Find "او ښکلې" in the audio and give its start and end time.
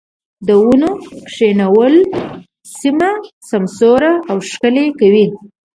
4.29-4.85